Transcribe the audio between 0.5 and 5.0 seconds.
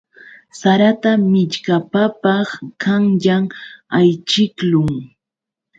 Sarata millkapapaq qanyan ayćhiqlun.